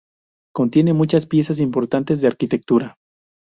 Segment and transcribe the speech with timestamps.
[0.51, 2.95] Contiene muchas piezas importantes de arquitectura.